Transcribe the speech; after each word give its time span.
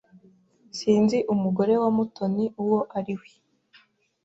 Sinzi 0.77 1.17
umugore 1.33 1.73
wa 1.81 1.89
Mutoni 1.95 2.45
uwo 2.61 2.79
ari 2.97 3.13
we. 3.19 3.29